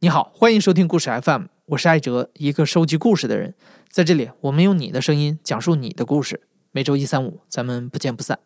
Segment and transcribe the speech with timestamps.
[0.00, 3.56] 你好，欢迎收听故事 FM，我是艾哲，一个收集故事的人。
[3.90, 6.42] 在这里，我们用你的声音讲述你的故事。
[6.70, 8.38] 每周一、三、五，咱们不见不散。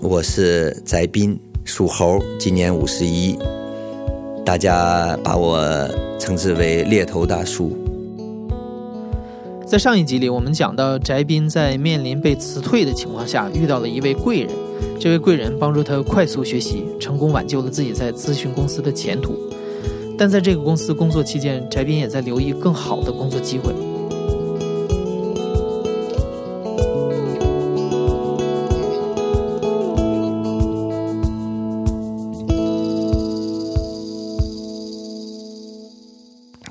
[0.00, 3.38] 我是翟斌，属猴，今年五十一，
[4.42, 5.86] 大家把我
[6.18, 7.87] 称之为猎头大叔。
[9.68, 14.48] 在上一集里，我们讲到翟斌在面临被辞退的情况下，遇到了一位贵人。
[14.98, 19.38] 这位贵人帮助他快速学习，成功挽救了自己在咨询公司的前途。
[20.16, 23.70] 但在这个公司工作期间，翟斌也在留意更好的工作机会。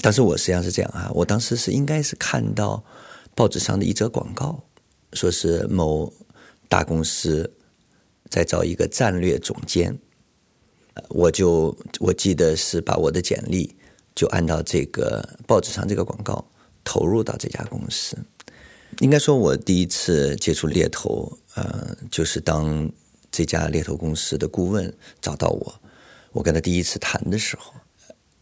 [0.02, 2.84] 当时我实际上是这样啊，我当时是应该是看到
[3.36, 4.64] 报纸上的一则广告，
[5.14, 6.12] 说是某
[6.70, 7.52] 大公司
[8.30, 9.98] 在招一个战略总监，
[11.10, 13.76] 我就我记得是把我的简历
[14.16, 16.46] 就按照这个报纸上这个广告
[16.84, 18.18] 投入到这家公司。
[19.00, 22.90] 应该说，我第一次接触猎头，呃，就是当
[23.32, 25.82] 这家猎头公司的顾问找到我，
[26.32, 27.74] 我跟他第一次谈的时候，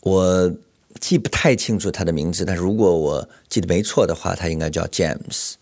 [0.01, 0.53] 我。
[0.99, 5.53] 记不太清楚他的名字，但如果我记得没错的话，他应该叫 James，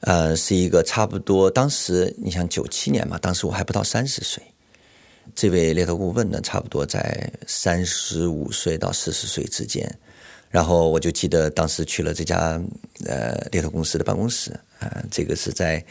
[0.00, 4.42] 呃，是一个差不多当时你想九七年嘛，当时我还不到三十岁，
[5.34, 9.92] 这位猎头顾问呢，差不多在三十五岁到四十岁之间，
[10.50, 12.62] 然后我就记得当时去了这家
[13.06, 15.84] 呃猎头公司的办公室，啊，这个是在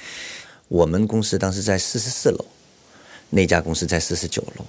[0.70, 2.46] 我们公司当时在四十四楼，
[3.30, 4.66] 那家公司在四十九楼。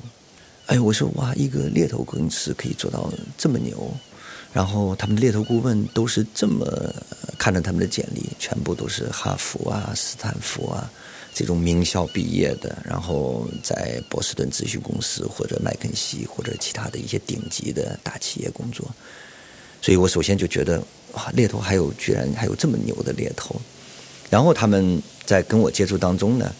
[0.66, 3.92] 哎，我说哇，一个猎头公司可以做到这么牛，
[4.50, 6.66] 然后他们猎头顾问都是这么
[7.36, 10.90] 看着他们的简历，全部都是哈佛啊、斯坦福啊
[11.34, 18.90] 这种名校毕业的，然后在波士顿咨询公司或者麦肯锡或者其他的一些顶级的大企业工作，
[19.82, 20.82] 所以我首先就觉得
[21.12, 23.60] 哇，猎头还有居然还有这么牛的猎头，
[24.30, 26.50] 然后他们在跟我接触当中呢。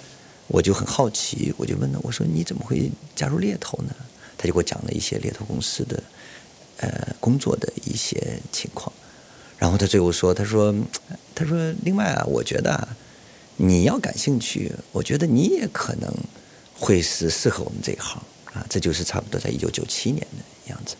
[0.47, 3.95] 我就很好奇，我就问他：“我说你怎么会加入猎头呢？”
[4.37, 6.03] 他就给我讲了一些猎头公司的
[6.79, 8.93] 呃工作的一些情况。
[9.57, 10.75] 然后他最后说：“他说，
[11.35, 12.97] 他说，另外啊，我觉得啊，
[13.57, 16.13] 你要感兴趣，我觉得你也可能
[16.75, 18.23] 会是适合我们这一行
[18.53, 20.97] 啊。”这就是差不多在一九九七年的样子。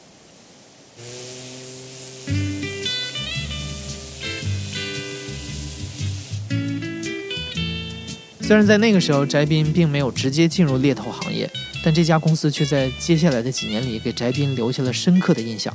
[8.47, 11.51] 虽然在那个时候，翟斌并没有直接进入猎头行业，
[11.83, 15.75] 但这家公司却在接下来的几年里给翟斌留下了深刻的印象。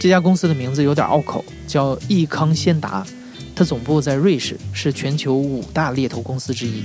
[0.00, 3.06] 这家公司的名字有点拗口，叫易康先达，
[3.54, 6.82] 它总部在瑞士，是全球五大猎头公司之一。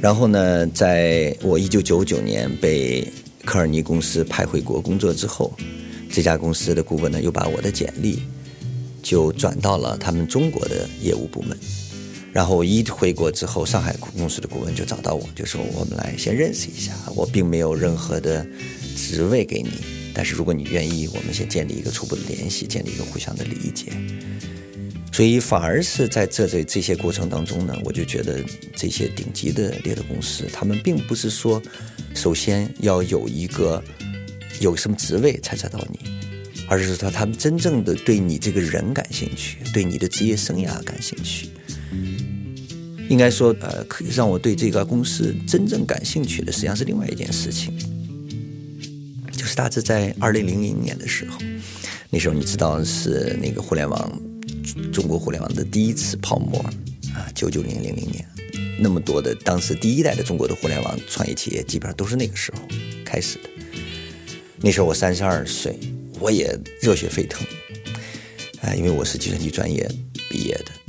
[0.00, 3.06] 然后呢，在我一九九九年被
[3.44, 5.52] 科尔尼公司派回国工作之后，
[6.10, 8.22] 这家公司的顾问呢又把我的简历
[9.02, 11.54] 就转到了他们中国的业务部门。
[12.32, 16.92] 然后我一回国之后，上海公司的顾问就找到我，就说我们来先认识一下。
[17.16, 18.46] 我并没有任何的
[18.96, 19.70] 职位给你，
[20.14, 23.92] 但是如果你愿意，我们先建立一个初步的联系，建立一个互相的理解。
[25.12, 28.40] 所以反而是在这这这些过程当中呢，我就觉得
[28.76, 31.60] 这些顶级的猎头公司，他们并不是说
[32.14, 33.82] 首先要有一个
[34.60, 35.98] 有什么职位才找到你，
[36.68, 41.48] 而是说他们真正的对你这个人感兴趣，对你的职业生涯感兴趣。
[43.10, 47.76] 应该说，呃，可以让我对这个公司真正感兴趣的，实际上是另外一件事情，
[49.32, 51.36] 就是大致在二零零零年的时候，
[52.08, 54.22] 那时候你知道是那个互联网，
[54.92, 56.60] 中国互联网的第一次泡沫
[57.12, 58.24] 啊，九九年零零年，
[58.78, 62.62] 那么多的当时第一代的中国的互联网创业企业，基本上都是那个时候
[63.04, 63.50] 开始的。
[64.60, 65.76] 那时候我三十二岁，
[66.20, 67.44] 我也热血沸腾，
[68.60, 69.90] 啊，因为我是计算机专业
[70.28, 70.79] 毕业的。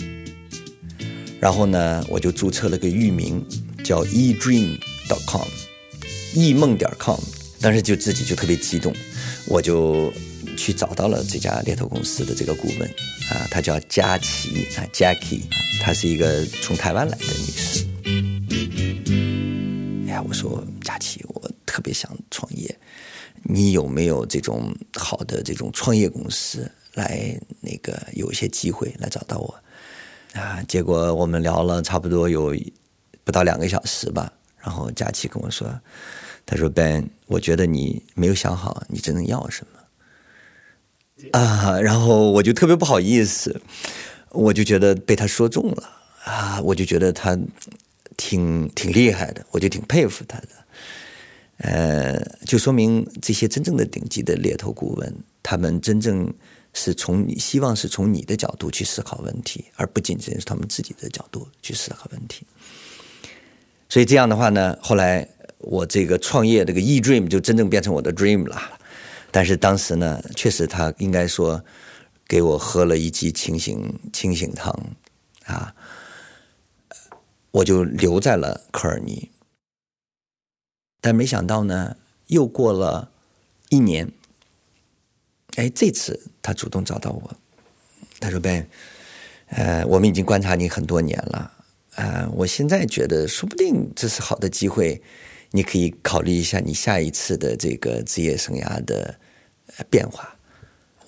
[1.42, 3.44] 然后呢，我就注册了个域名，
[3.84, 5.48] 叫 edream.com，
[6.36, 7.20] 易梦点 com。
[7.60, 8.94] 当时就自己就特别激动，
[9.48, 10.14] 我就
[10.56, 12.88] 去找到了这家猎头公司的这个顾问，
[13.32, 15.42] 啊，他叫佳琪啊，Jackie，
[15.82, 17.88] 她是一个从台湾来的女士。
[20.08, 22.78] 哎呀，我说佳琪，我特别想创业，
[23.42, 29.56] 你有没有这种好的这种创业公司来那个有一些机会来找到我？
[30.34, 32.56] 啊，结果我们聊了差不多有
[33.24, 35.68] 不到两个小时吧，然后佳琪跟我说
[36.46, 39.78] ：“他说 Ben，我觉得你没有想好你真正要什么。”
[41.38, 43.62] 啊，然后我就特别不好意思，
[44.30, 45.90] 我就觉得被他说中了
[46.24, 47.38] 啊，我就觉得他
[48.18, 50.48] 挺挺厉害的，我就挺佩服他的。
[51.58, 56.34] 呃，就说明这些真正的顶级的猎头顾问，他们真正
[56.74, 62.46] 是从你希望是从你的角度去思考问题，而不仅仅是他们自己的角度去思考问题。
[63.90, 65.28] 所以这样的话呢，后来
[65.60, 68.80] 我这个创业这个 e dream 就真正变成我的 dream 了。
[69.32, 71.64] 但是当时呢，确实他应该说
[72.28, 74.74] 给我喝了一剂清醒清醒汤
[75.46, 75.74] 啊，
[77.52, 79.30] 我就留在了科尔尼。
[81.02, 81.98] 但没想到呢，
[82.28, 83.12] 又过了
[83.70, 84.12] 一年，
[85.56, 87.38] 哎，这次他主动找到我，
[88.20, 88.66] 他说：“Ben，
[89.48, 91.52] 呃，我们已经观察你很多年了，
[91.96, 95.02] 呃，我现在觉得说不定这是好的机会，
[95.52, 99.20] 你可以考虑一下你下一次的这个职业生涯的
[99.90, 100.36] 变化。”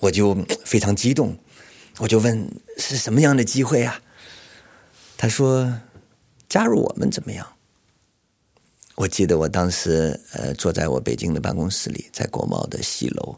[0.00, 0.34] 我就
[0.66, 1.34] 非常激动，
[1.96, 2.46] 我就问
[2.76, 4.02] 是什么样的机会啊？
[5.16, 5.80] 他说
[6.46, 7.46] ：“加入我们怎么样？”
[8.96, 13.34] 我记得我当时呃坐在我北京的办公室里，在国贸的西楼，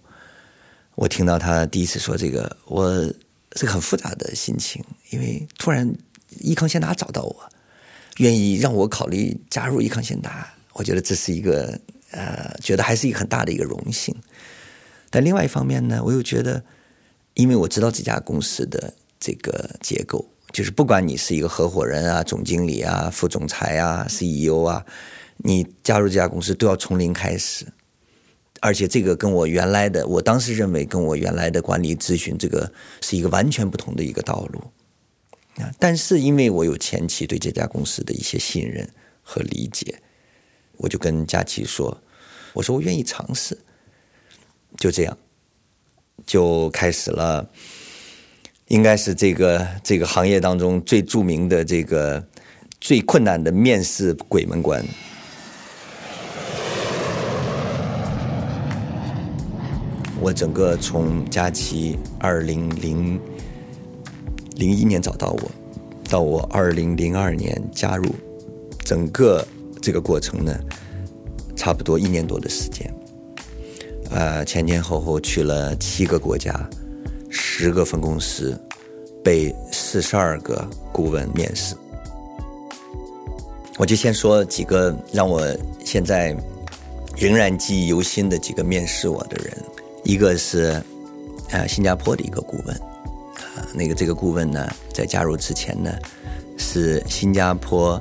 [0.97, 2.91] 我听到他第一次说这个，我
[3.55, 5.95] 是个很复杂的心情，因为突然
[6.41, 7.37] 益康先达找到我，
[8.17, 11.79] 愿意让我考虑加入益康先达，我觉得这是一个
[12.13, 14.15] 呃，觉得还是一个很大的一个荣幸。
[15.11, 16.65] 但另外一方面呢，我又觉得，
[17.35, 24.83] 因为我知道这家公司的这个结构，就是不管你是一个合伙人啊、总经理啊、副总裁啊、CEO 啊。
[25.39, 27.67] 你加入这家公司都要从零开始，
[28.67, 34.61] 而且这个跟我原来的，我当时认为跟我原来的管理咨询这个是一个完全不同的一个道路
[35.63, 35.71] 啊。
[35.79, 38.91] 但是因为我有前期对这家公司的一些信任
[39.23, 40.03] 和理解，
[40.79, 41.97] 我就跟佳琪说
[42.55, 43.57] ：“我说我愿意尝试。”
[44.77, 45.17] 就这样，
[46.27, 47.49] 就开始了，
[48.67, 52.27] 应该是这个这个行业当中最著名的这个
[52.81, 54.85] 最困难的面试鬼门关。
[60.21, 63.21] 我整个从佳琪二零零
[64.57, 65.51] 零一年找到我，
[66.09, 68.07] 到我二零零二年加入，
[68.79, 69.47] 整个
[69.81, 70.59] 这个过程呢，
[71.55, 72.93] 差不多一年多的时间，
[74.11, 76.69] 呃，前前后后去了七个国家，
[77.29, 78.59] 十个分公司，
[79.23, 81.77] 被四十二个顾问面试。
[83.79, 85.47] 我就先说几个让我
[85.85, 86.35] 现在
[87.15, 89.55] 仍然记忆犹新的几个面试我的人。
[90.07, 90.81] 一个是，
[91.51, 95.93] 呃，新加坡的一个顾问，啊，那个这个顾问呢，在加入之前呢，
[96.57, 98.01] 是新加坡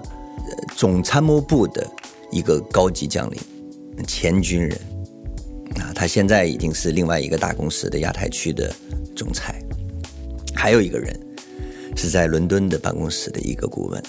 [0.76, 1.86] 总参谋部的
[2.32, 3.40] 一个高级将领，
[4.06, 4.80] 前军人，
[5.78, 8.72] 啊，他现在已经是另外一个大公司的亚太区的
[9.16, 9.60] 总裁。
[10.54, 11.20] 还有一个人
[11.96, 14.04] 是在伦敦的办公室的一个顾问，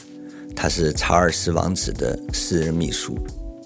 [0.55, 3.17] 他是查尔斯王子的私人秘书。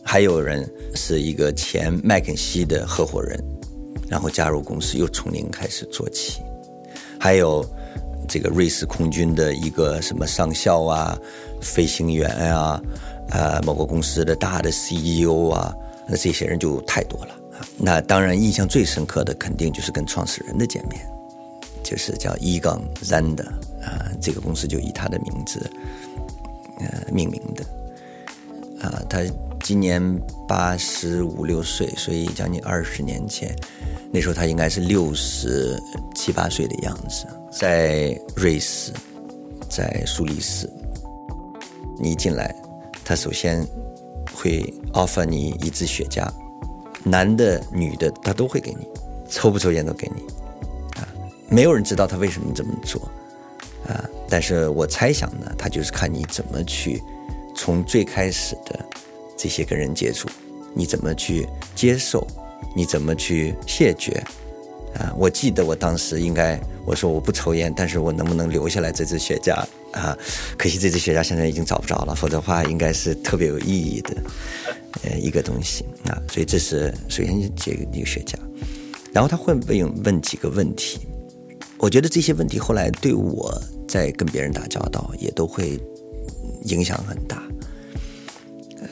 [0.05, 3.45] 还有人是一个前麦肯锡的合伙人。
[4.11, 6.43] 然后加入公司，又从零开始做起。
[7.19, 7.65] 还有
[8.29, 11.17] 这个瑞士空军的一个什么上校啊、
[11.63, 12.83] 飞行员啊、
[13.31, 15.73] 呃某个公司的大的 CEO 啊，
[16.09, 17.37] 那这些人就太多了。
[17.77, 21.01] 那当然，印象最深刻的肯定就是跟创始人的见面，
[21.85, 23.47] 就是叫伊冈 Zander
[23.83, 25.71] 啊，这个公司就以他的名字
[26.79, 27.65] 呃命名的。
[28.81, 29.21] 啊，他
[29.63, 30.03] 今年
[30.49, 33.55] 八十五六岁，所以将近二十年前。
[34.13, 35.81] 那时候他应该是六十
[36.15, 38.93] 七八岁的样子，在瑞士，
[39.69, 40.69] 在苏黎世。
[42.03, 42.55] 你一进来，
[43.05, 43.65] 他首先
[44.35, 44.63] 会
[44.95, 46.27] offer 你一支雪茄，
[47.05, 48.89] 男的、女的他都会给你，
[49.29, 50.23] 抽不抽烟都给你，
[50.99, 51.07] 啊，
[51.49, 53.03] 没有人知道他为什么这么做，
[53.87, 57.03] 啊，但是我猜想呢，他就是看你怎么去
[57.55, 58.85] 从最开始的
[59.37, 60.29] 这些跟人接触，
[60.75, 62.27] 你怎么去接受。
[62.77, 64.13] 你怎么去谢绝？
[64.95, 69.55] 啊，我记得我当时应该我说我不抽烟，但是我能不能留下来这支雪茄
[69.93, 70.17] 啊？
[70.57, 74.17] 可惜这支雪茄现在已经找不着了，否则的话应该是特别有意义的
[75.03, 76.23] 呃一个东西啊。
[76.31, 78.35] 所以这是首先这个一个雪茄，
[79.13, 81.01] 然后他会问问几个问题，
[81.79, 85.81] 我觉得这些问题后来对我在跟别人打交道也都会
[86.65, 87.43] 影响很大。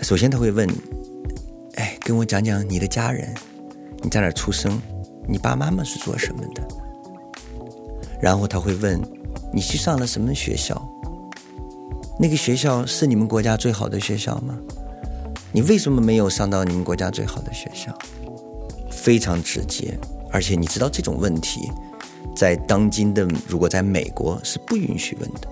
[0.02, 0.68] 首先他会问，
[1.75, 3.34] 哎，跟我讲讲你的家人。
[4.00, 4.80] 你在哪出生？
[5.26, 6.62] 你爸妈妈是做什么的？
[8.20, 9.00] 然后他会问
[9.52, 10.80] 你去上了什么学校？
[12.18, 14.56] 那个学校是你们国家最好的学校吗？
[15.52, 17.92] 你为什么没有上到你们国家最好的学校？
[18.90, 19.98] 非常直接，
[20.30, 21.68] 而且你知道这种问题，
[22.37, 25.48] 在当今的如果在美国是不允许问的。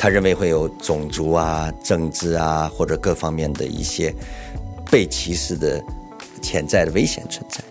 [0.00, 4.10] 他认为会有种族啊、政治啊或者各方面的一些
[4.90, 5.78] 被歧视的
[6.40, 7.62] 潜在的危险存在。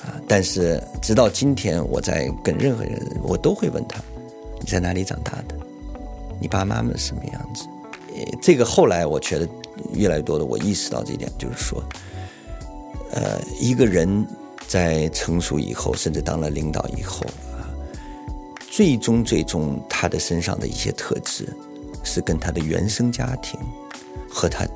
[0.00, 4.00] 啊，但是直到今天，我在跟任何人，我都会问他：
[4.58, 5.54] 你在哪里长大的？
[6.40, 7.68] 你爸妈们什么样子？
[8.42, 9.48] 这个后来我觉得
[9.92, 11.80] 越来越多的，我意识到这一点，就是说，
[13.12, 14.26] 呃，一个人
[14.66, 17.24] 在成熟以后，甚至当了领导以后。
[18.76, 21.48] 最终，最终，他的身上的一些特质，
[22.04, 23.58] 是跟他的原生家庭，
[24.28, 24.66] 和他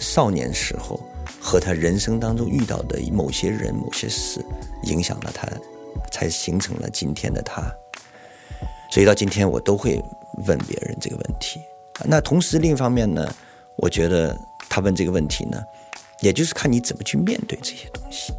[0.00, 0.98] 少年时候，
[1.42, 4.42] 和他人生当中遇到的某些人、某些事，
[4.84, 5.46] 影响了他，
[6.10, 7.70] 才形成了今天的他。
[8.90, 10.02] 所以到今天，我都会
[10.46, 11.60] 问别人这个问题。
[12.02, 13.30] 那同时，另一方面呢，
[13.76, 14.34] 我觉得
[14.70, 15.62] 他问这个问题呢，
[16.20, 18.32] 也就是看你怎么去面对这些东西。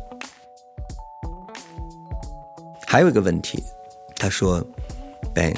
[2.88, 3.64] 还有一个问题，
[4.16, 4.66] 他说。
[5.36, 5.54] Ben，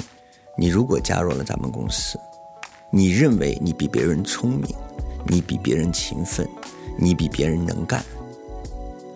[0.57, 2.19] 你如果加入了咱们公司，
[2.89, 4.75] 你认为你比别人聪明，
[5.27, 6.49] 你比别人勤奋，
[6.97, 8.03] 你比别人能干，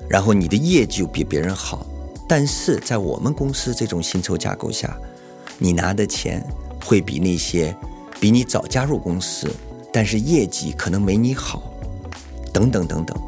[0.07, 1.83] 然后你的业绩又比别人好，
[2.29, 4.95] 但是在我们公司这种薪酬架构下，
[5.57, 6.45] 你拿的钱
[6.85, 7.75] 会比那些
[8.19, 9.49] 比你早加入公司，
[9.91, 11.63] 但是业绩可能没你好，
[12.53, 13.19] 等等等等，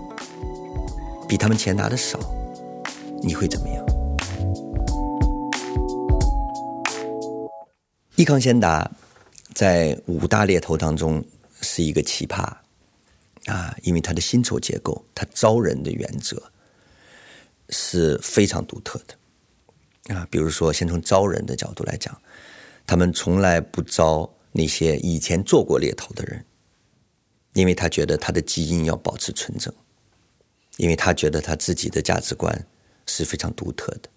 [1.27, 2.19] 比他们钱拿的少，
[3.23, 3.82] 你会怎么样？
[8.23, 8.89] 益康先达
[9.53, 11.21] 在五大猎头当中
[11.59, 12.41] 是一个奇葩
[13.47, 16.41] 啊，因为它的薪酬结构、它招人的原则
[17.67, 20.25] 是非常独特的啊。
[20.31, 22.17] 比如说，先从招人的角度来讲，
[22.87, 26.45] 他们从来不招那些以前做过猎头的人，
[27.51, 29.73] 因为他觉得他的基因要保持纯正，
[30.77, 32.65] 因为他觉得他自己的价值观
[33.05, 34.09] 是非常独特的。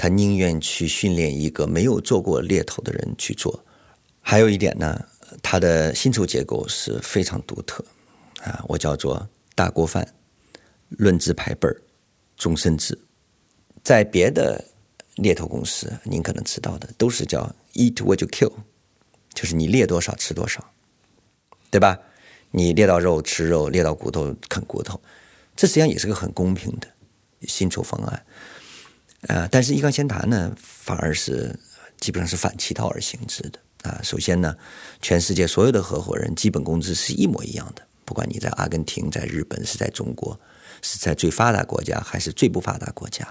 [0.00, 3.62] 他宁愿去训练一个没有做过猎头的人去做。
[4.22, 5.04] 还有一点呢，
[5.42, 7.84] 他的薪酬结构是非常独特
[8.40, 10.14] 啊，我叫做大锅饭、
[10.88, 11.82] 论资排辈儿、
[12.38, 12.98] 终身制。
[13.84, 14.64] 在别的
[15.16, 18.54] 猎头公司，您可能知道的都是叫 eat what you kill，
[19.34, 20.72] 就是你猎多少吃多少，
[21.70, 22.00] 对吧？
[22.52, 24.98] 你猎到肉吃肉，猎到骨头啃骨头，
[25.54, 26.88] 这实际上也是个很公平的
[27.46, 28.24] 薪酬方案。
[29.28, 31.54] 呃，但是易康先达呢，反而是
[31.98, 34.00] 基本上是反其道而行之的啊。
[34.02, 34.56] 首先呢，
[35.02, 40.40] 全世界所有的合伙人基本工资是一模一样的，不管你在阿根廷、在日本、是在中国、
[40.80, 43.28] 是在最发达国家还是最不发达国家，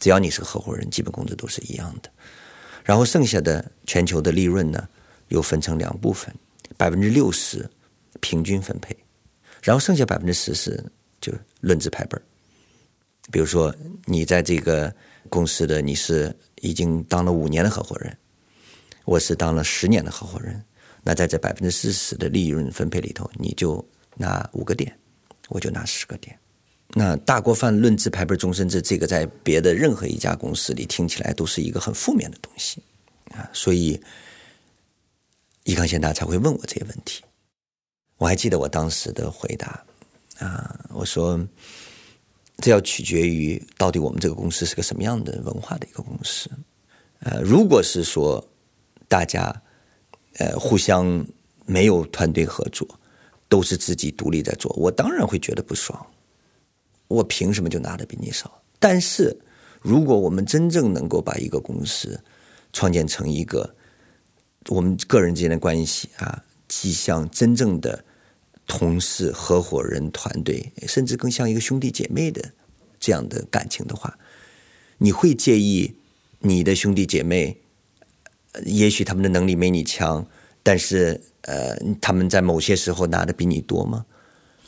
[0.00, 2.10] 只要你是个合伙人，基本工资都是一样的。
[2.82, 4.88] 然后剩下的全球的利润呢，
[5.28, 6.34] 又分成两部分，
[6.78, 7.68] 百分之六十
[8.20, 8.96] 平均分配，
[9.62, 10.82] 然后剩下百分之十是
[11.20, 12.22] 就论资排辈儿。
[13.30, 13.74] 比如说
[14.06, 14.90] 你在这个。
[15.26, 18.16] 公司的你是已经当了五年的合伙人，
[19.04, 20.64] 我是当了十年的合伙人。
[21.02, 24.98] 那在这百分之四十的利润分配里头，你就拿五个点，
[25.48, 26.36] 我就拿十个点。
[26.88, 32.82] 那大锅饭论资排辈终身制，这个在别的任何一家公司里听起来都是一个很负面的东西
[33.30, 33.48] 啊。
[33.52, 34.00] 所以，
[35.64, 37.22] 易康先达才会问我这些问题。
[38.16, 39.84] 我还记得我当时的回答
[40.38, 41.38] 啊，我说。
[42.58, 46.50] 这要取决于到底我们这个公司是个什么样的文化的一个公司。
[47.18, 48.42] 呃，如果是说
[49.08, 49.62] 大家
[50.38, 51.24] 呃互相
[51.66, 52.88] 没有团队合作，
[53.48, 56.06] 都是自己独立在做，我当然会觉得不爽。
[57.08, 58.62] 我凭什么就拿的比你少？
[58.78, 59.38] 但是
[59.80, 62.18] 如果我们真正能够把一个公司
[62.72, 63.74] 创建成一个
[64.68, 68.02] 我们个人之间的关系啊，既像真正的。
[68.66, 72.52] 同事、合伙人、团队，甚至更像一个兄弟姐妹的
[72.98, 74.18] 这样的感情的话，
[74.98, 75.94] 你会介意
[76.40, 77.58] 你的兄弟姐妹？
[78.64, 80.26] 也许他们的能力没你强，
[80.62, 84.06] 但是呃，他们在某些时候拿的比你多吗？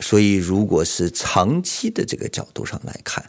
[0.01, 3.25] 所以，如果是长期的这个角度上来看，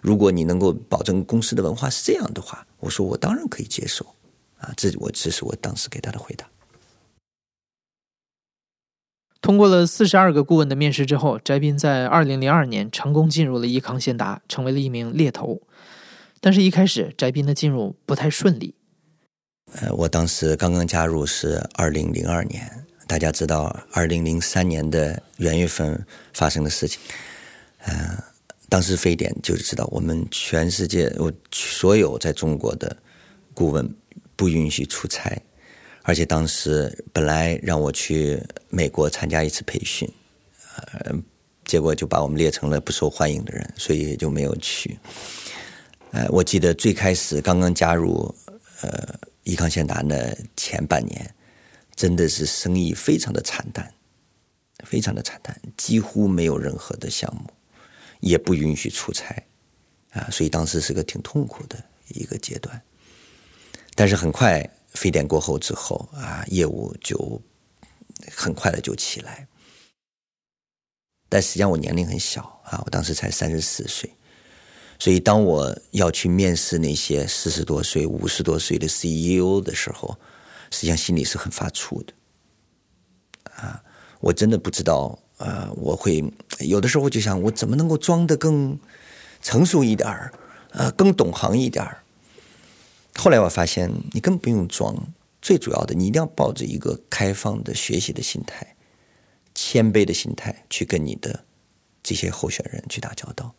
[0.00, 4.06] 如果你能够保证公司的文化是这样的话，我说我当然可以接受
[4.58, 4.72] 啊。
[4.76, 6.48] 这我这是我当时给他的回答。
[9.44, 15.60] 通过了四十二个顾问的面试之后，翟斌在二零零二年成功进入了益康先达，成为了一名猎头。
[16.40, 18.74] 但是，一开始翟斌的进入不太顺利。
[19.74, 26.98] 呃，我当时刚刚加入是二零零二年，大家知道二零零三年的元月份发生的事情。
[27.80, 28.24] 呃，
[28.70, 32.96] 当时非典就是知道我们全世界我所有在中国的
[33.52, 33.94] 顾问
[34.36, 35.38] 不允许出差。
[36.06, 40.06] 而且当时本来让我去美国参加一次培训，
[40.76, 41.14] 呃，
[41.64, 44.98] 结果就把我们列成了不受欢迎的人，所以就没有去。
[46.10, 48.32] 呃，我记得最开始刚刚加入
[48.82, 51.34] 呃益康先达的前半年，
[51.96, 53.90] 真的是生意非常的惨淡，
[54.84, 57.50] 非常的惨淡，几乎没有任何的项目，
[58.20, 59.42] 也不允许出差，
[60.10, 62.78] 啊，所以当时是个挺痛苦的一个阶段。
[63.94, 67.40] 但是很快非典过后之后啊，业务就
[68.32, 69.46] 很快的就起来。
[71.28, 74.08] 但实际上我年龄很小啊，我当时才三十四岁，
[75.00, 80.16] 所以当我要去面试那些四十多岁、五十多岁的 CEO 的时候，
[80.70, 82.12] 实际上心里是很发怵的。
[83.56, 83.82] 啊，
[84.20, 86.22] 我真的不知道，呃，我会
[86.60, 88.78] 有的时候就想，我怎么能够装得更
[89.42, 90.32] 成熟一点儿，
[90.70, 92.03] 呃，更懂行一点儿。
[93.16, 94.94] 后来我发现，你根本不用装，
[95.40, 98.76] 最主要的，你一定要抱着一个开放的学习的心态、
[99.54, 101.44] 谦卑的心态去跟你的
[102.02, 103.54] 这些候选人去打交道。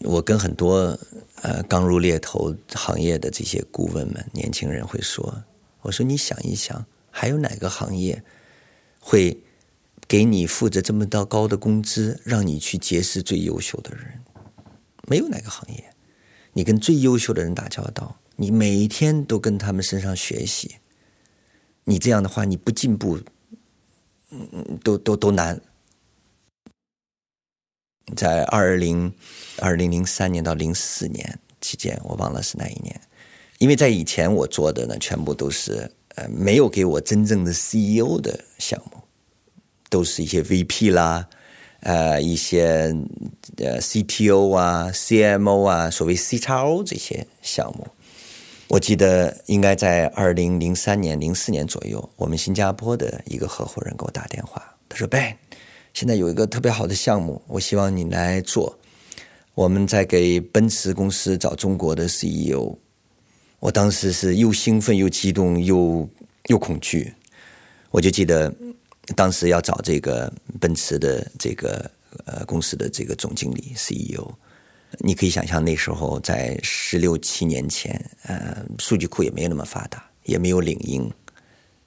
[0.00, 0.98] 我跟很多
[1.42, 5.44] 呃刚入猎头行业的这些顾问们、年轻人会说
[5.82, 8.22] ：“我说你想一想，还有哪个行业
[9.00, 9.42] 会
[10.06, 14.20] 给你付着这么高高的工资，让你去结识最优秀的人？
[15.08, 15.90] 没有哪个行业。”
[16.56, 20.76] 你跟最优秀的人打交道，你每一天都跟他们身上学习，
[21.84, 23.20] 你这样的话，你不进步，
[24.30, 25.60] 嗯，都都都难。
[28.16, 29.12] 在二零
[29.58, 32.98] 二零零三年到零四年期间，我忘了是哪一年，
[33.58, 39.02] 因为在以前我做的呢，全部都是呃没有给我真正的 CEO 的项目，
[39.90, 41.28] 都是一些 VP 啦。
[41.86, 42.92] 呃，一些
[43.58, 47.86] 呃 CTO 啊、CMO 啊，所谓 C 叉 O 这些项目，
[48.66, 55.36] 我记得应该在二零零三年、零四年左右，我们新加坡的一个合伙人给我打电话，他说：“Ben，
[55.94, 58.76] 现在有一个特别好的项目，我希望你来做。
[59.54, 62.76] 我们在给奔驰公司找中国的 CEO。”
[63.60, 66.08] 我当时是又兴奋又激动又
[66.48, 67.14] 又恐惧，
[67.92, 68.52] 我就记得。
[69.14, 71.90] 当时要找这个奔驰的这个
[72.24, 74.28] 呃公司的这个总经理 CEO，
[74.98, 81.08] 你可以想象那时候在十六七年前，呃，数据库也没有那么发达，也没有领英，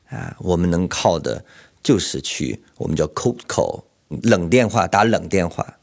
[0.07, 1.43] 啊，我们能靠的
[1.83, 3.83] 就是去我们叫 cold call
[4.23, 5.77] 冷电话打冷电话，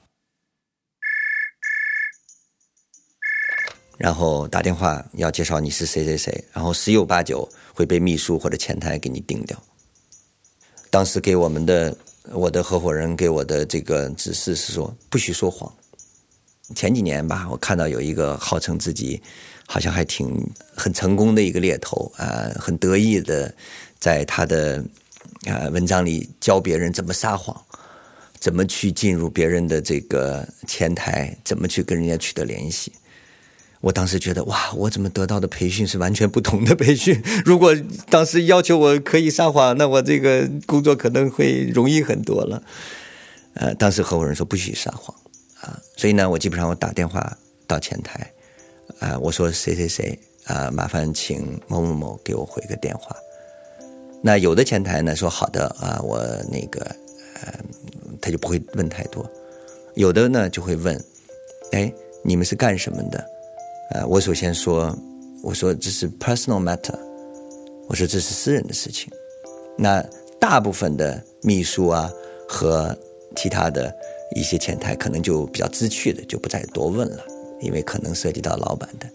[3.98, 9.62] 然后打电话要介绍你是谁谁谁，然后十有八九会被秘书或者前台给你定掉。
[10.96, 11.94] 当时给我们的
[12.32, 15.70] 我的合伙人给我的这个指示是说，不许说谎。
[16.74, 19.20] 前几年吧，我看到有一个号称自己
[19.66, 20.42] 好像还挺
[20.74, 23.54] 很成功的一个猎头啊，很得意的
[23.98, 24.82] 在他的
[25.44, 27.54] 啊文章里教别人怎么撒谎，
[28.40, 32.90] 怎么去进入别人的这个前台，怎么去跟人家取得联系。
[33.80, 37.22] 我当时觉得哇，我怎么得到的培训是完全不同的培训？
[37.44, 37.74] 如果
[38.08, 42.62] 当时要求我可以撒谎，那我这个工作可能会容易很多了。
[43.54, 45.14] 呃，当时合伙人说不许撒谎
[45.60, 47.36] 啊，所以呢，我基本上我打电话
[47.66, 48.32] 到前台，
[48.98, 53.14] 啊，我说谁谁谁啊，麻烦请某某某给我回个电话。
[54.22, 56.18] 那有的前台呢说好的啊，我
[56.50, 56.80] 那个
[57.42, 57.52] 呃，
[58.20, 59.22] 他就不会问太多；
[59.94, 60.98] 有的呢就会问，
[61.72, 61.92] 哎，
[62.24, 63.24] 你们是干什么的？
[63.90, 64.96] 呃，我首先说，
[65.42, 66.98] 我说这是 personal matter，
[67.88, 69.12] 我说这是私人的事情。
[69.78, 70.04] 那
[70.40, 72.10] 大部分的秘书啊
[72.48, 72.96] 和
[73.36, 73.94] 其他的
[74.34, 77.24] 一些前台可能就比较知趣的，就不再多问了，
[77.60, 79.06] 因为可能涉及到老板的。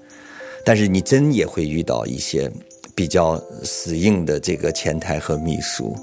[0.64, 2.50] 但是你真也会遇到一些
[2.96, 5.96] 比较死硬的这个前台和秘书，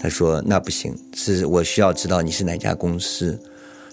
[0.00, 3.38] 他说那不行，是我需要知道你是哪家公司，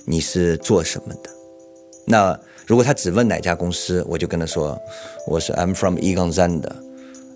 [0.05, 1.29] 你是做什么的，
[2.05, 2.39] 那。
[2.67, 4.75] 如果他只问哪家公司，我就跟他说
[5.27, 6.75] 我是 I'm from Egon Zen 的，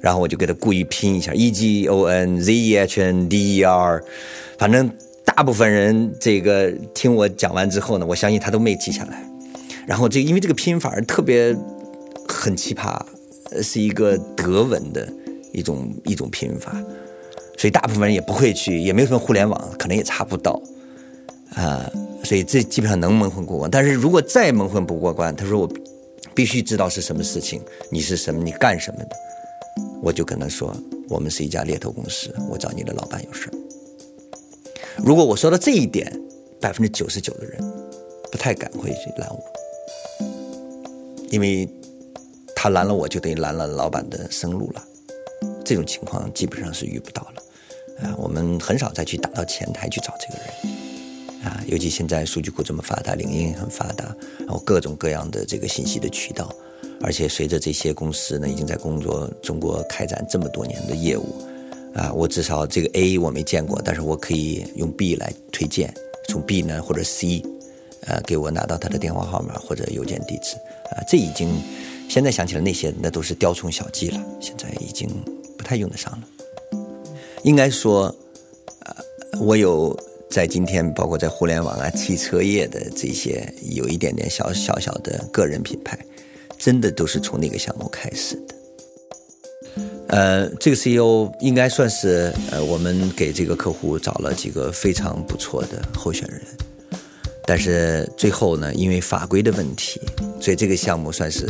[0.02, 4.04] 然后我就给他故意拼一下 E G O N Z E H N D E R，
[4.58, 4.90] 反正
[5.24, 9.24] 大部分人这个听我讲完之后呢，我相信他都没记下来。
[9.86, 11.56] 然后这因为这个拼法特别
[12.28, 13.00] 很奇葩，
[13.62, 15.08] 是一个德文的
[15.54, 16.72] 一种一种拼法，
[17.56, 20.60] 所以大部分人也不会去，也没有什么互联网，可能也查不到
[21.54, 21.88] 啊。
[22.30, 25.68] 所以这基本上能蒙混过关，但是如果再蒙混不过关，他说我
[26.36, 29.16] 必须知道是什么事情，你是什么，你干什么的，
[30.00, 30.72] 我就跟他说，
[31.10, 33.50] 我们是一家猎头公司，我找你的老板有事
[34.98, 36.08] 如果我说到这一点，
[36.62, 37.60] 百分之九十九的人
[38.32, 39.44] 不太敢会去拦我，
[41.32, 41.68] 因为
[42.56, 44.84] 他拦了我就等于拦了老板的生路了，
[45.66, 50.89] 这种情况基本上是遇不到了，啊，我们很少再去打到前台去找这个人。
[51.44, 56.54] 啊，尤其现在数据库这么发达，领英很发达，然后各种各样的这个信息的渠道，
[57.02, 61.34] 而且随着这些公司呢已经在工作中国开展这么多年的业务，
[61.94, 65.94] 啊，我至少这个 A 我没见过，但是我可以用 B 来推荐，
[66.28, 67.42] 从 B 呢或者 C，
[68.02, 70.56] 呃，给我拿到他的电话号码或者邮件地址，
[70.92, 71.50] 啊，这已经
[72.10, 75.10] 现在想起来那些那都是雕虫小技了，现在已经
[75.58, 76.28] 不太用得上了。
[77.44, 78.14] 应该说，
[78.80, 78.96] 呃，
[79.40, 79.98] 我有
[80.30, 85.98] 在今天包括在互联网啊、汽车业的这些有一点点小小小的个人品牌，
[86.58, 88.56] 真的都是从那个项目开始的。
[90.10, 96.42] 呃，这个 CEO 应该算是呃，我们给这个客户找了几个非常不错的候选人，
[97.46, 100.00] 但是最后呢，因为法规的问题，
[100.40, 101.48] 所以这个项目算是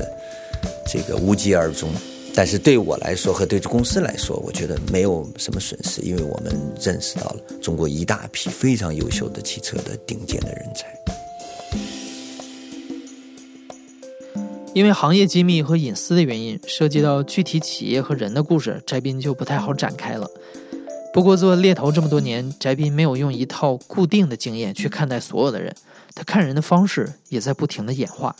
[0.88, 1.90] 这个无疾而终。
[2.36, 10.88] 但是对我来说和对公司来说，我觉得没有什么损失，因为我们认识到了中国一大批非常优秀的汽车的顶尖的人才。
[14.74, 20.30] 因为行业机密和隐私的原因，涉及到具体企业和人的故事，翟斌就不太好展开了。
[21.12, 25.76] 不过做猎头这么多年，翟斌没有用一套固定的经验去看待所有的人，
[26.14, 28.34] 他看人的方式也在不停的演化。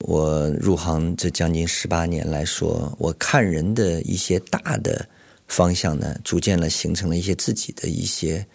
[0.00, 5.08] 我入行这将近十八年来说，我看人的一些大的
[5.46, 8.46] 方向呢，逐渐的形成了一些自己的一些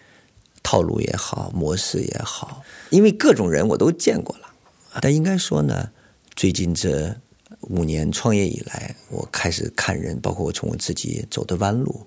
[0.62, 4.48] 套路也好，模式也好，因为各种人我都见过了。
[5.02, 5.90] 但应该说呢，
[6.36, 7.16] 最近这
[7.62, 12.06] 五年创业以来，我开始看人，包括我从我自己走的弯路、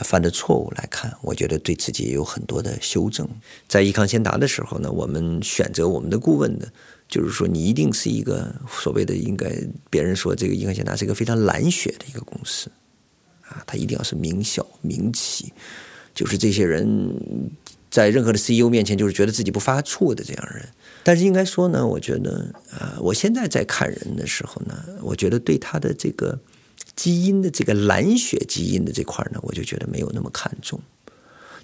[0.00, 3.28] 犯的错误来看，我觉得对自己也有很多的修正。
[3.68, 6.66] 在易康先达的时候呢，我们选择我们的顾问呢，
[7.14, 9.48] 就是说你一定是一个所谓的应该
[9.88, 12.68] 别人说这个益康先达是一个非常蓝血的一个公司
[13.42, 15.52] 啊，他一定要是名校名企，
[16.12, 17.08] 就是这些人
[17.88, 20.68] 在任何的 CEO 面前就是觉得自己不发怵的这样人。
[21.04, 26.36] 但是应该说呢，我觉得，呃，我现在在看人的时候呢，我觉得对他的这个
[26.96, 30.80] 基因的这个蓝血基因的这块呢，我就觉得没有那么看重。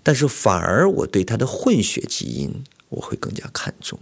[0.05, 3.99] 但是反而我对他的混血基因，我会更加看重。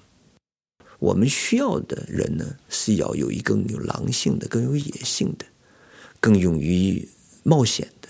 [0.99, 5.47] 我们需要的人呢，是要有一更有狼性的、更有野性的、
[6.21, 7.09] 更勇于
[7.45, 8.09] 冒险的、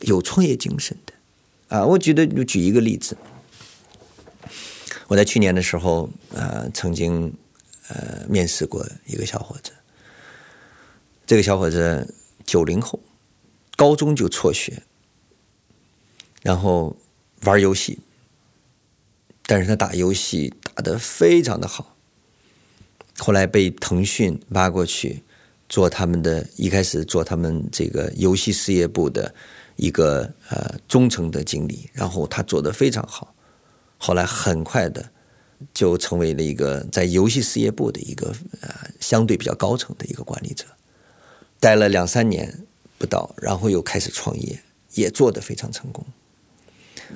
[0.00, 1.12] 有创业精神的。
[1.68, 3.16] 啊，我觉得就举一个例子。
[5.08, 7.32] 我在去年的时候，呃，曾经
[7.88, 9.72] 呃面试过一个小伙子。
[11.26, 12.14] 这个小伙子
[12.46, 12.98] 九零后，
[13.76, 14.82] 高中就辍学，
[16.42, 16.96] 然后
[17.42, 17.98] 玩游戏，
[19.46, 21.96] 但是他打游戏打的非常的好。
[23.18, 25.22] 后来被腾讯挖过去
[25.68, 29.34] 做他们的，一开始做他们这个游戏事业部的
[29.76, 33.34] 一个呃中层的经理，然后他做的非常好。
[33.98, 35.10] 后来很快的
[35.72, 40.64] 就成为了一个在游戏事业部的一个呃相对比较高层的一个管理者，
[41.60, 42.64] 待了两三年
[42.98, 44.60] 不到，然后又开始创业，
[44.94, 46.04] 也做得非常成功。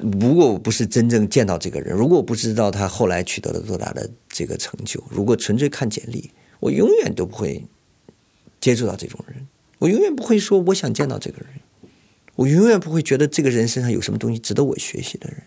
[0.01, 6.31] 如果我不是真正见到这个人，如果我不知道他后来取得了多大的这个成就，如果纯粹看简历，
[6.61, 7.65] 我永远都不会
[8.61, 9.47] 接触到这种人，
[9.79, 11.49] 我永远不会说我想见到这个人，
[12.35, 15.43] 我永远不会觉得这个人身上有什么东西值得我学习的人。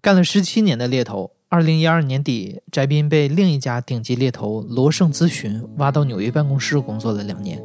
[0.00, 7.62] 干了十七年的猎头，二零一二年底，翟斌被另一家顶级猎头罗盛咨询挖到纽约办公室工作了两年。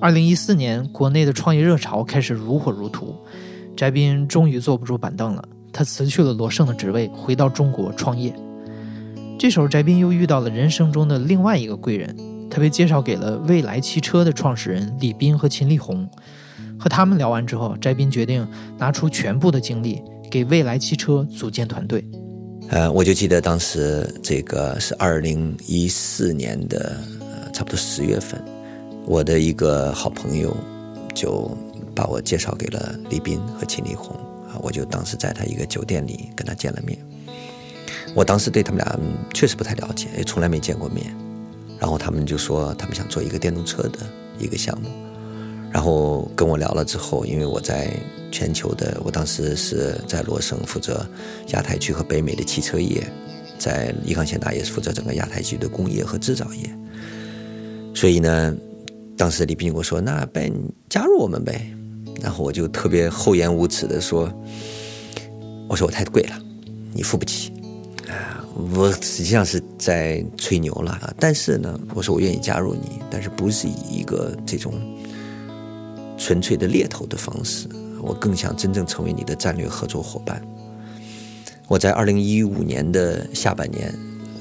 [0.00, 3.14] 二零一四年，国内的创业热潮开始如火如荼，
[3.76, 8.32] 翟斌终于坐不住板凳了，他辞去了罗胜的职位，回到中国创业。
[9.38, 12.16] 这时候，翟斌又遇到了人生中的另外一个贵人，
[12.50, 16.08] 他被介绍给了未来汽车的创始人李斌和秦力红。
[16.78, 18.46] 和他们聊完之后，翟斌决定
[18.78, 20.02] 拿出全部的精力。
[20.30, 22.02] 给未来汽车组建团队，
[22.70, 26.98] 呃，我就记得当时这个是二零一四年的
[27.52, 28.42] 差不多十月份，
[29.04, 30.56] 我的一个好朋友
[31.14, 31.54] 就
[31.94, 34.16] 把我介绍给了李斌和秦力红
[34.48, 36.98] 啊，我就当时在他一个酒店里跟他见了面。
[38.14, 38.98] 我当时对他们俩
[39.32, 41.14] 确实不太了解，也从来没见过面，
[41.78, 44.00] 然后他们就说他们想做一个电动车的
[44.38, 44.88] 一个项目。
[45.72, 47.90] 然后跟我聊了之后，因为我在
[48.30, 51.06] 全球的，我当时是在罗省负责
[51.48, 53.02] 亚太区和北美的汽车业，
[53.56, 56.70] 在益康先达也是负责整个亚太区的工业和制造业。
[57.94, 58.54] 所以呢，
[59.16, 60.52] 当时李斌跟我说：“那呗，
[60.90, 61.74] 加入我们呗。”
[62.22, 64.32] 然后我就特别厚颜无耻的说
[65.68, 66.38] ：“我说我太贵了，
[66.94, 67.52] 你付不起。”
[68.08, 71.12] 啊，我实际上是在吹牛了啊。
[71.18, 74.72] 但是呢，我说我愿意加入你，但是不是以一个这种。
[76.18, 77.66] 纯粹的猎头的方式，
[78.00, 80.40] 我更想真正成为你的战略合作伙伴。
[81.66, 83.92] 我在二零一五年的下半年，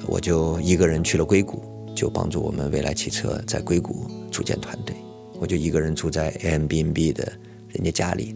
[0.05, 1.59] 我就一个人去了硅谷，
[1.95, 4.95] 就帮助我们未来汽车在硅谷组建团队。
[5.39, 7.33] 我就一个人住在 Airbnb 的
[7.73, 8.35] 人家家里，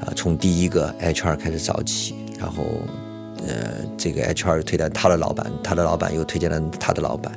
[0.00, 2.64] 啊，从第一个 HR 开始找起，然后，
[3.46, 7.32] 呃，这个 HR 推荐他的老板，他的老板又推荐了他的老板，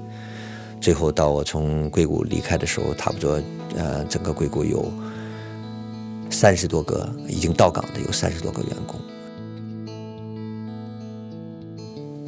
[0.80, 3.42] 最后到我从硅谷离开的时候，差不多，
[3.76, 4.92] 呃，整个硅谷有
[6.30, 9.00] 三十多个已经到岗的有三十多个员工。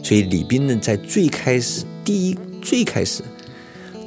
[0.03, 3.23] 所以李斌呢，在最开始第一最开始，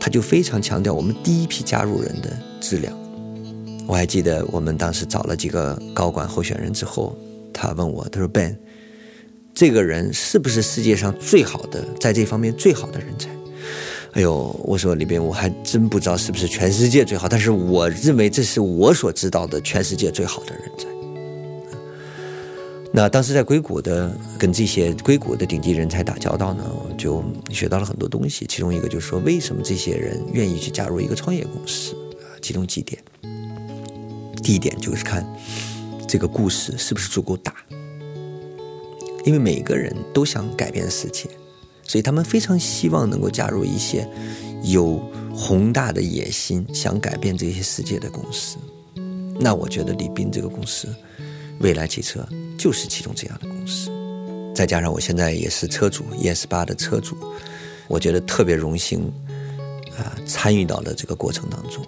[0.01, 3.02] 他就非常强调我们第一批加入人的质量。
[3.87, 7.17] 我还记得我们当时找了几个高管候选人之后，
[7.53, 8.57] 他问我，他说：“Ben，
[9.53, 13.29] 这个人是不是世界上最好的，在这方面最好的人才？”
[14.13, 20.87] 哎呦，我说里边我还真不知道是不是全世界最好，但是我认为这是我所知道的全世界最好的人才。
[22.95, 28.45] 那当时在硅谷的跟这些硅谷的顶级人才打交道呢，我就学到了很多东西。
[28.47, 32.37] 其中一个就是说，为什么这些人愿意去加入一个创业公司啊？
[32.43, 33.03] 其中几点，
[34.43, 35.27] 第一点就是看
[36.09, 37.55] 这个故事是不是足够大，
[39.25, 41.29] 因为每个人都想改变世界，
[41.85, 44.09] 所以他们非常希望能够加入一些
[44.65, 45.01] 有
[45.33, 48.57] 宏大的野心、想改变这些世界的公司。
[49.39, 50.89] 那我觉得李斌这个公司。
[51.61, 52.27] 未来汽车
[52.59, 53.89] 就是其中这样的公司，
[54.53, 57.17] 再加上我现在也是车主，ES 八的车主，
[57.87, 59.05] 我觉得特别荣幸，
[59.97, 61.87] 啊，参与到了这个过程当中。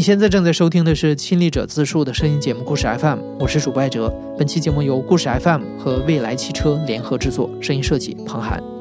[0.00, 4.08] 你现在正在收听的是亲历者自述的声音节目《故事 FM》，我是主播艾哲。
[4.38, 8.79] 本期节目由故事 FM 和未来汽车联合制作，声音设计庞涵。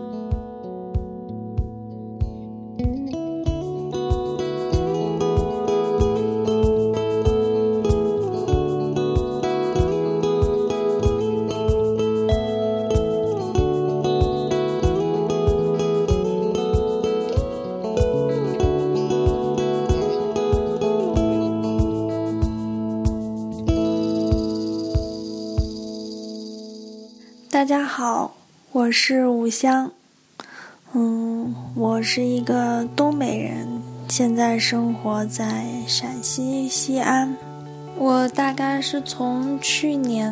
[29.49, 29.91] 是吴香，
[30.93, 33.67] 嗯，我是一个东北人，
[34.07, 37.35] 现在生活在陕西西安。
[37.97, 40.31] 我大概是从去年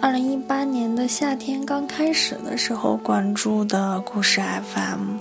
[0.00, 4.40] 二零一八年的夏天刚开始的时候关注的故事
[4.74, 5.18] FM。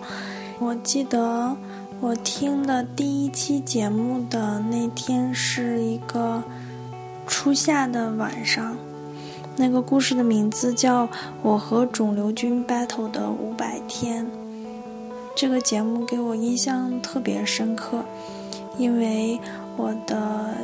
[0.59, 1.55] 我记得
[1.99, 6.41] 我听的第一期节目的那天是一个
[7.27, 8.75] 初夏的晚上。
[9.55, 11.05] 那个故事的名字叫
[11.43, 14.25] 《我和肿瘤君 battle 的五百天》。
[15.35, 18.03] 这个节目给我印象特别深刻，
[18.77, 19.39] 因为
[19.77, 20.55] 我的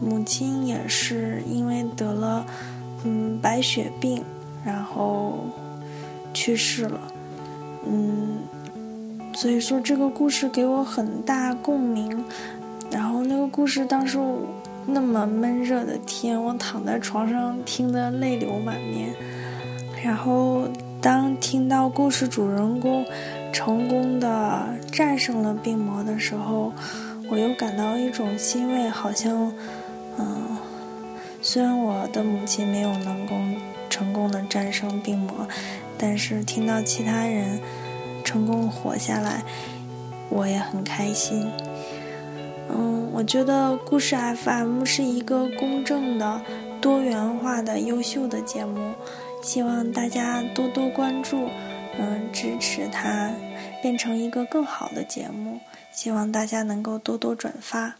[0.00, 2.44] 母亲也是因为得了
[3.04, 4.24] 嗯白血病，
[4.64, 5.38] 然后
[6.34, 7.00] 去世了。
[7.86, 8.38] 嗯，
[9.32, 12.24] 所以说这个故事给我很大共鸣。
[12.90, 14.40] 然后那个故事当时我。
[14.90, 19.14] 那么闷热的天，我躺在床上听得泪流满面。
[20.02, 20.66] 然后，
[21.02, 23.04] 当听到故事主人公
[23.52, 26.72] 成功的战胜了病魔的时候，
[27.28, 29.52] 我又感到一种欣慰，好像，
[30.18, 30.56] 嗯，
[31.42, 33.34] 虽然我的母亲没有能够
[33.90, 35.46] 成功的战胜病魔，
[35.98, 37.60] 但是听到其他人
[38.24, 39.42] 成功活下来，
[40.30, 41.46] 我也很开心。
[42.70, 46.40] 嗯，我觉得故事 FM 是一个公正的、
[46.80, 48.92] 多元化的、优秀的节目，
[49.42, 51.48] 希望大家多多关注，
[51.98, 53.30] 嗯，支持它
[53.82, 55.58] 变成一个更好的节目。
[55.92, 57.96] 希望大家能够多多转发。